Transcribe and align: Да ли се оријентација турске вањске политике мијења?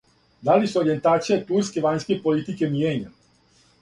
Да 0.47 0.55
ли 0.61 0.69
се 0.71 0.79
оријентација 0.81 1.37
турске 1.51 1.85
вањске 1.89 2.21
политике 2.27 2.71
мијења? 2.73 3.13